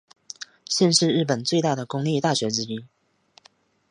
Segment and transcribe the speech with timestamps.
[0.65, 2.83] 现是日本最大的公立大学之一。